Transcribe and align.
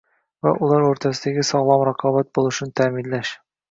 va 0.47 0.53
ular 0.67 0.85
o‘rtasida 0.87 1.45
sog‘lom 1.53 1.87
raqobat 1.93 2.35
bo‘lishini 2.41 2.79
ta’minlash. 2.83 3.41